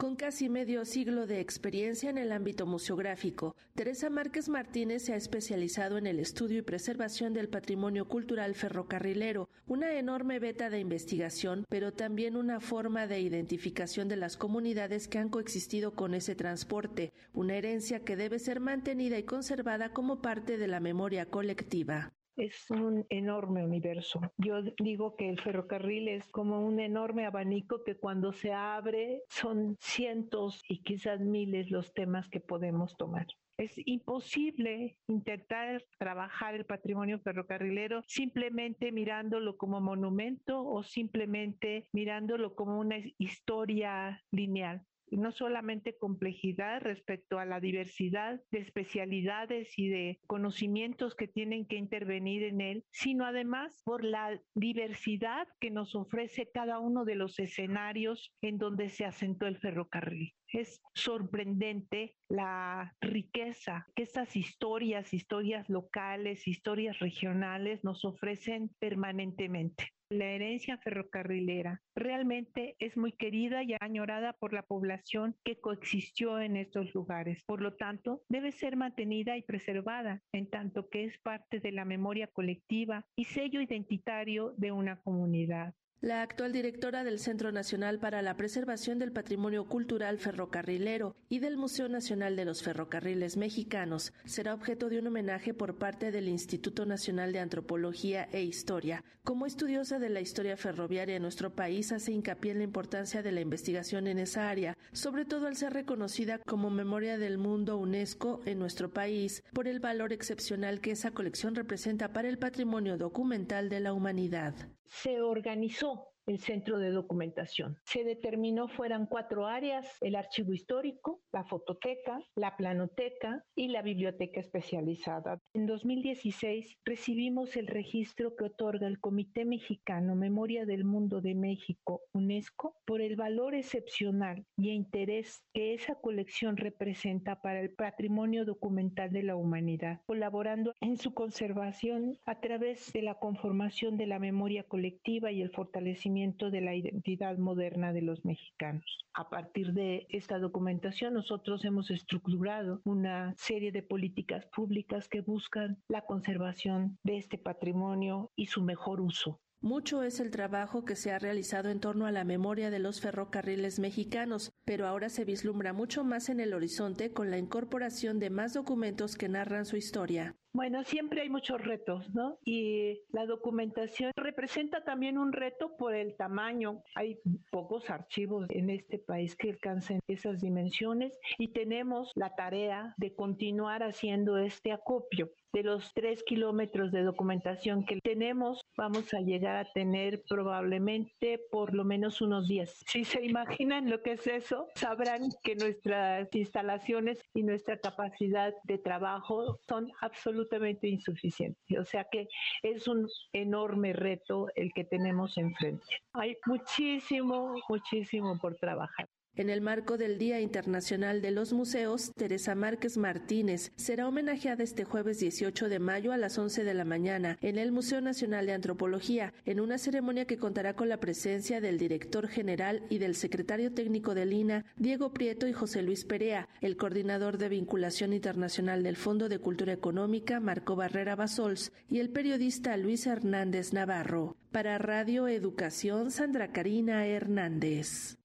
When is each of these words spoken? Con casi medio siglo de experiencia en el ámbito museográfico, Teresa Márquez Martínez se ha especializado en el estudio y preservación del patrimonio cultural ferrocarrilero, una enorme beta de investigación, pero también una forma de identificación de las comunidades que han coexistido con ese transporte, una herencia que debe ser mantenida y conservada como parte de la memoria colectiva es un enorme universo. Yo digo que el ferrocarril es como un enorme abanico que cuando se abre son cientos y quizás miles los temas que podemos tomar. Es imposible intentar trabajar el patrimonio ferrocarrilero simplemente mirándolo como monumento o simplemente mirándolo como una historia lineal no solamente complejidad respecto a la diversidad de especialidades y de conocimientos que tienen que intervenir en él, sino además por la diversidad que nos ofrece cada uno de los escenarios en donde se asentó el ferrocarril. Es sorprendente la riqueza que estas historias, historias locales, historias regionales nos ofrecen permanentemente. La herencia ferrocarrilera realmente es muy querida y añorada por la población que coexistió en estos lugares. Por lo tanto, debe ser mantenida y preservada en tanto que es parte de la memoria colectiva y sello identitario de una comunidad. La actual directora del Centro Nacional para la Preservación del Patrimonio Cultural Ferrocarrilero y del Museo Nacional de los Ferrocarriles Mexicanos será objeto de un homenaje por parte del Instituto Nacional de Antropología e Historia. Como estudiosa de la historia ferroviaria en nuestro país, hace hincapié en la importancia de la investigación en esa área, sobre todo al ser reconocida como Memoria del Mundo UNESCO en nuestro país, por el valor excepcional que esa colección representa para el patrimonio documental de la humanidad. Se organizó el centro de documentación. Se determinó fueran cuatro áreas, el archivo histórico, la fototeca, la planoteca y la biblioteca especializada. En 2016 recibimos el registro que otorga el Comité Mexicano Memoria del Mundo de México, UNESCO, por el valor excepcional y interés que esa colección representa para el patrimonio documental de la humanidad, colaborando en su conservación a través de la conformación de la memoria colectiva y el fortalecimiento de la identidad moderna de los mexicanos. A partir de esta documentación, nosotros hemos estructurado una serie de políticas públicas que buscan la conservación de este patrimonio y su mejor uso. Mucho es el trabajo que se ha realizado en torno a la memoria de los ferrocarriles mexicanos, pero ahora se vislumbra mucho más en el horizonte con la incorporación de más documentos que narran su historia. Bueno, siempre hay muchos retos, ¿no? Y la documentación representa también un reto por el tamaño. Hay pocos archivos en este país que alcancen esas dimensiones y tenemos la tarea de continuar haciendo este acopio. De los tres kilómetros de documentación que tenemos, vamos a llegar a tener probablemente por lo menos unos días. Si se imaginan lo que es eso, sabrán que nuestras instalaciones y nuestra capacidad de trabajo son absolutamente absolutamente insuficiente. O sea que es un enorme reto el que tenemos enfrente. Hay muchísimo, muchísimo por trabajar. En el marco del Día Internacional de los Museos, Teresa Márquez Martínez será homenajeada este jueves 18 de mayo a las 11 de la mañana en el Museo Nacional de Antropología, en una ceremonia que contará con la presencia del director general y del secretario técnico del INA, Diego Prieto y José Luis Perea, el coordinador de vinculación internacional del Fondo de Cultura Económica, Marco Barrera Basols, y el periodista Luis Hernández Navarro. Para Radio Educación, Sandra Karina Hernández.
Con 0.00 0.16
casi 0.16 0.48
medio 0.48 0.86
siglo 0.86 1.26
de 1.26 1.40
experiencia 1.40 2.08
en 2.08 2.16
el 2.16 2.32
ámbito 2.32 2.64
museográfico, 2.64 3.54
Teresa 3.74 4.08
Márquez 4.08 4.48
Martínez 4.48 5.02
se 5.02 5.12
ha 5.12 5.16
especializado 5.16 5.98
en 5.98 6.06
el 6.06 6.20
estudio 6.20 6.60
y 6.60 6.62
preservación 6.62 7.34
del 7.34 7.50
patrimonio 7.50 8.08
cultural 8.08 8.54
ferrocarrilero, 8.54 9.50
una 9.66 9.92
enorme 9.92 10.38
beta 10.38 10.70
de 10.70 10.80
investigación, 10.80 11.66
pero 11.68 11.92
también 11.92 12.36
una 12.36 12.60
forma 12.60 13.06
de 13.06 13.20
identificación 13.20 14.08
de 14.08 14.16
las 14.16 14.38
comunidades 14.38 15.06
que 15.06 15.18
han 15.18 15.28
coexistido 15.28 15.92
con 15.92 16.14
ese 16.14 16.34
transporte, 16.34 17.12
una 17.34 17.56
herencia 17.56 18.00
que 18.00 18.16
debe 18.16 18.38
ser 18.38 18.58
mantenida 18.58 19.18
y 19.18 19.24
conservada 19.24 19.92
como 19.92 20.22
parte 20.22 20.56
de 20.56 20.66
la 20.66 20.80
memoria 20.80 21.26
colectiva 21.26 22.10
es 22.40 22.70
un 22.70 23.06
enorme 23.10 23.64
universo. 23.64 24.20
Yo 24.38 24.62
digo 24.78 25.14
que 25.14 25.28
el 25.28 25.40
ferrocarril 25.40 26.08
es 26.08 26.26
como 26.28 26.66
un 26.66 26.80
enorme 26.80 27.26
abanico 27.26 27.84
que 27.84 27.96
cuando 27.96 28.32
se 28.32 28.52
abre 28.52 29.22
son 29.28 29.76
cientos 29.78 30.62
y 30.68 30.82
quizás 30.82 31.20
miles 31.20 31.70
los 31.70 31.92
temas 31.92 32.28
que 32.28 32.40
podemos 32.40 32.96
tomar. 32.96 33.26
Es 33.58 33.74
imposible 33.84 34.96
intentar 35.06 35.84
trabajar 35.98 36.54
el 36.54 36.64
patrimonio 36.64 37.20
ferrocarrilero 37.20 38.02
simplemente 38.06 38.90
mirándolo 38.90 39.58
como 39.58 39.82
monumento 39.82 40.66
o 40.66 40.82
simplemente 40.82 41.86
mirándolo 41.92 42.54
como 42.54 42.80
una 42.80 42.96
historia 43.18 44.24
lineal 44.30 44.86
no 45.16 45.32
solamente 45.32 45.96
complejidad 45.96 46.80
respecto 46.82 47.38
a 47.38 47.44
la 47.44 47.60
diversidad 47.60 48.40
de 48.50 48.58
especialidades 48.60 49.78
y 49.78 49.88
de 49.88 50.20
conocimientos 50.26 51.14
que 51.14 51.28
tienen 51.28 51.66
que 51.66 51.76
intervenir 51.76 52.44
en 52.44 52.60
él, 52.60 52.84
sino 52.90 53.24
además 53.24 53.82
por 53.84 54.04
la 54.04 54.40
diversidad 54.54 55.48
que 55.60 55.70
nos 55.70 55.94
ofrece 55.94 56.50
cada 56.52 56.78
uno 56.78 57.04
de 57.04 57.14
los 57.14 57.38
escenarios 57.38 58.32
en 58.42 58.58
donde 58.58 58.88
se 58.88 59.04
asentó 59.04 59.46
el 59.46 59.58
ferrocarril. 59.58 60.34
Es 60.52 60.82
sorprendente 60.94 62.16
la 62.28 62.96
riqueza 63.00 63.86
que 63.94 64.02
estas 64.02 64.34
historias, 64.36 65.14
historias 65.14 65.68
locales, 65.68 66.48
historias 66.48 66.98
regionales 66.98 67.84
nos 67.84 68.04
ofrecen 68.04 68.70
permanentemente. 68.80 69.92
La 70.10 70.24
herencia 70.24 70.76
ferrocarrilera 70.78 71.82
realmente 71.94 72.74
es 72.80 72.96
muy 72.96 73.12
querida 73.12 73.62
y 73.62 73.76
añorada 73.78 74.32
por 74.32 74.52
la 74.52 74.64
población 74.64 74.99
que 75.44 75.60
coexistió 75.60 76.40
en 76.40 76.56
estos 76.56 76.94
lugares. 76.94 77.42
Por 77.44 77.60
lo 77.60 77.74
tanto, 77.76 78.22
debe 78.28 78.52
ser 78.52 78.76
mantenida 78.76 79.36
y 79.36 79.42
preservada 79.42 80.22
en 80.32 80.48
tanto 80.48 80.88
que 80.88 81.04
es 81.04 81.18
parte 81.18 81.60
de 81.60 81.72
la 81.72 81.84
memoria 81.84 82.26
colectiva 82.26 83.04
y 83.16 83.24
sello 83.24 83.60
identitario 83.60 84.54
de 84.56 84.72
una 84.72 85.00
comunidad. 85.00 85.74
La 86.02 86.22
actual 86.22 86.50
directora 86.52 87.04
del 87.04 87.18
Centro 87.18 87.52
Nacional 87.52 87.98
para 87.98 88.22
la 88.22 88.34
Preservación 88.34 88.98
del 88.98 89.12
Patrimonio 89.12 89.66
Cultural 89.66 90.16
Ferrocarrilero 90.16 91.14
y 91.28 91.40
del 91.40 91.58
Museo 91.58 91.90
Nacional 91.90 92.36
de 92.36 92.46
los 92.46 92.62
Ferrocarriles 92.62 93.36
Mexicanos 93.36 94.14
será 94.24 94.54
objeto 94.54 94.88
de 94.88 95.00
un 95.00 95.08
homenaje 95.08 95.52
por 95.52 95.76
parte 95.76 96.10
del 96.10 96.28
Instituto 96.28 96.86
Nacional 96.86 97.34
de 97.34 97.40
Antropología 97.40 98.26
e 98.32 98.42
Historia. 98.42 99.04
Como 99.24 99.44
estudiosa 99.44 99.98
de 99.98 100.08
la 100.08 100.22
historia 100.22 100.56
ferroviaria 100.56 101.16
en 101.16 101.22
nuestro 101.22 101.54
país, 101.54 101.92
hace 101.92 102.12
hincapié 102.12 102.52
en 102.52 102.58
la 102.58 102.64
importancia 102.64 103.22
de 103.22 103.32
la 103.32 103.42
investigación 103.42 104.06
en 104.06 104.20
esa 104.20 104.48
área, 104.48 104.78
sobre 104.92 105.26
todo 105.26 105.48
al 105.48 105.56
ser 105.56 105.74
reconocida 105.74 106.38
como 106.38 106.70
Memoria 106.70 107.18
del 107.18 107.36
Mundo 107.36 107.76
UNESCO 107.76 108.40
en 108.46 108.58
nuestro 108.58 108.90
país, 108.90 109.44
por 109.52 109.68
el 109.68 109.80
valor 109.80 110.14
excepcional 110.14 110.80
que 110.80 110.92
esa 110.92 111.10
colección 111.10 111.54
representa 111.54 112.14
para 112.14 112.30
el 112.30 112.38
patrimonio 112.38 112.96
documental 112.96 113.68
de 113.68 113.80
la 113.80 113.92
humanidad. 113.92 114.54
Se 114.90 115.22
organizó 115.22 116.10
el 116.26 116.40
centro 116.40 116.78
de 116.78 116.90
documentación. 116.90 117.78
Se 117.84 118.04
determinó 118.04 118.68
fueran 118.68 119.06
cuatro 119.06 119.46
áreas, 119.46 119.96
el 120.00 120.16
archivo 120.16 120.52
histórico, 120.52 121.22
la 121.32 121.44
fototeca, 121.44 122.20
la 122.34 122.56
planoteca 122.56 123.44
y 123.54 123.68
la 123.68 123.82
biblioteca 123.82 124.40
especializada. 124.40 125.40
En 125.52 125.66
2016 125.66 126.78
recibimos 126.84 127.56
el 127.56 127.66
registro 127.66 128.36
que 128.36 128.44
otorga 128.44 128.86
el 128.86 129.00
Comité 129.00 129.44
Mexicano 129.44 130.14
Memoria 130.14 130.64
del 130.64 130.84
Mundo 130.84 131.20
de 131.20 131.34
México, 131.34 132.02
UNESCO, 132.12 132.76
por 132.86 133.00
el 133.00 133.16
valor 133.16 133.56
excepcional 133.56 134.46
y 134.56 134.70
interés 134.70 135.42
que 135.52 135.74
esa 135.74 135.96
colección 135.96 136.56
representa 136.56 137.42
para 137.42 137.58
el 137.58 137.70
patrimonio 137.70 138.44
documental 138.44 139.10
de 139.10 139.24
la 139.24 139.34
humanidad, 139.34 140.02
colaborando 140.06 140.72
en 140.80 140.96
su 140.98 141.14
conservación 141.14 142.16
a 142.26 142.38
través 142.38 142.92
de 142.92 143.02
la 143.02 143.16
conformación 143.16 143.96
de 143.96 144.06
la 144.06 144.20
memoria 144.20 144.62
colectiva 144.62 145.32
y 145.32 145.42
el 145.42 145.50
fortalecimiento 145.50 146.52
de 146.52 146.60
la 146.60 146.76
identidad 146.76 147.38
moderna 147.38 147.92
de 147.92 148.02
los 148.02 148.24
mexicanos. 148.24 148.84
A 149.14 149.28
partir 149.28 149.72
de 149.72 150.06
esta 150.10 150.38
documentación, 150.38 151.14
nosotros 151.14 151.64
hemos 151.64 151.90
estructurado 151.90 152.80
una 152.84 153.34
serie 153.36 153.72
de 153.72 153.82
políticas 153.82 154.46
públicas 154.46 155.08
que 155.08 155.22
buscan 155.22 155.39
la 155.88 156.02
conservación 156.02 156.98
de 157.02 157.18
este 157.18 157.38
patrimonio 157.38 158.30
y 158.36 158.46
su 158.46 158.62
mejor 158.62 159.00
uso. 159.00 159.40
Mucho 159.62 160.02
es 160.02 160.20
el 160.20 160.30
trabajo 160.30 160.86
que 160.86 160.96
se 160.96 161.12
ha 161.12 161.18
realizado 161.18 161.68
en 161.68 161.80
torno 161.80 162.06
a 162.06 162.12
la 162.12 162.24
memoria 162.24 162.70
de 162.70 162.78
los 162.78 163.02
ferrocarriles 163.02 163.78
mexicanos, 163.78 164.52
pero 164.64 164.86
ahora 164.86 165.10
se 165.10 165.26
vislumbra 165.26 165.74
mucho 165.74 166.02
más 166.02 166.30
en 166.30 166.40
el 166.40 166.54
horizonte 166.54 167.12
con 167.12 167.30
la 167.30 167.36
incorporación 167.36 168.18
de 168.18 168.30
más 168.30 168.54
documentos 168.54 169.16
que 169.16 169.28
narran 169.28 169.66
su 169.66 169.76
historia. 169.76 170.34
Bueno, 170.52 170.82
siempre 170.82 171.22
hay 171.22 171.28
muchos 171.28 171.64
retos, 171.64 172.12
¿no? 172.12 172.38
Y 172.44 173.02
la 173.12 173.24
documentación 173.24 174.10
representa 174.16 174.82
también 174.82 175.16
un 175.16 175.32
reto 175.32 175.76
por 175.76 175.94
el 175.94 176.16
tamaño. 176.16 176.82
Hay 176.96 177.20
pocos 177.52 177.88
archivos 177.88 178.46
en 178.50 178.68
este 178.68 178.98
país 178.98 179.36
que 179.36 179.50
alcancen 179.50 180.00
esas 180.08 180.40
dimensiones 180.40 181.16
y 181.38 181.52
tenemos 181.52 182.10
la 182.16 182.34
tarea 182.34 182.94
de 182.96 183.14
continuar 183.14 183.84
haciendo 183.84 184.38
este 184.38 184.72
acopio. 184.72 185.30
De 185.52 185.64
los 185.64 185.92
tres 185.94 186.22
kilómetros 186.22 186.92
de 186.92 187.02
documentación 187.02 187.84
que 187.84 187.98
tenemos, 188.00 188.60
vamos 188.76 189.12
a 189.14 189.20
llegar 189.20 189.56
a 189.56 189.72
tener 189.72 190.22
probablemente 190.28 191.40
por 191.50 191.74
lo 191.74 191.84
menos 191.84 192.20
unos 192.20 192.46
días. 192.46 192.84
Si 192.86 193.04
se 193.04 193.24
imaginan 193.24 193.90
lo 193.90 194.00
que 194.00 194.12
es 194.12 194.26
eso, 194.28 194.68
sabrán 194.76 195.22
que 195.42 195.56
nuestras 195.56 196.28
instalaciones 196.32 197.20
y 197.34 197.42
nuestra 197.42 197.78
capacidad 197.78 198.54
de 198.62 198.78
trabajo 198.78 199.58
son 199.68 199.90
absolutamente 200.00 200.39
absolutamente 200.40 200.88
insuficiente. 200.88 201.78
O 201.78 201.84
sea 201.84 202.06
que 202.10 202.28
es 202.62 202.88
un 202.88 203.08
enorme 203.32 203.92
reto 203.92 204.48
el 204.54 204.72
que 204.72 204.84
tenemos 204.84 205.36
enfrente. 205.36 205.84
Hay 206.14 206.36
muchísimo, 206.46 207.54
muchísimo 207.68 208.38
por 208.38 208.56
trabajar. 208.56 209.08
En 209.36 209.48
el 209.48 209.60
marco 209.60 209.96
del 209.96 210.18
Día 210.18 210.40
Internacional 210.40 211.22
de 211.22 211.30
los 211.30 211.52
Museos, 211.52 212.12
Teresa 212.16 212.56
Márquez 212.56 212.96
Martínez 212.96 213.70
será 213.76 214.08
homenajeada 214.08 214.64
este 214.64 214.82
jueves 214.84 215.20
18 215.20 215.68
de 215.68 215.78
mayo 215.78 216.12
a 216.12 216.16
las 216.16 216.36
11 216.36 216.64
de 216.64 216.74
la 216.74 216.84
mañana 216.84 217.38
en 217.40 217.56
el 217.56 217.70
Museo 217.70 218.00
Nacional 218.00 218.46
de 218.46 218.54
Antropología, 218.54 219.32
en 219.44 219.60
una 219.60 219.78
ceremonia 219.78 220.24
que 220.24 220.36
contará 220.36 220.74
con 220.74 220.88
la 220.88 220.98
presencia 220.98 221.60
del 221.60 221.78
director 221.78 222.26
general 222.26 222.84
y 222.90 222.98
del 222.98 223.14
secretario 223.14 223.72
técnico 223.72 224.16
del 224.16 224.32
INA, 224.32 224.64
Diego 224.76 225.12
Prieto 225.12 225.46
y 225.46 225.52
José 225.52 225.82
Luis 225.82 226.04
Perea, 226.04 226.48
el 226.60 226.76
coordinador 226.76 227.38
de 227.38 227.50
vinculación 227.50 228.12
internacional 228.12 228.82
del 228.82 228.96
Fondo 228.96 229.28
de 229.28 229.38
Cultura 229.38 229.72
Económica, 229.72 230.40
Marco 230.40 230.74
Barrera 230.74 231.14
Basols, 231.14 231.72
y 231.88 232.00
el 232.00 232.10
periodista 232.10 232.76
Luis 232.76 233.06
Hernández 233.06 233.72
Navarro. 233.72 234.36
Para 234.50 234.76
Radio 234.78 235.28
Educación, 235.28 236.10
Sandra 236.10 236.50
Karina 236.50 237.06
Hernández. 237.06 238.18